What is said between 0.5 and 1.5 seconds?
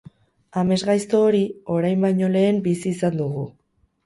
Amesgaizto hori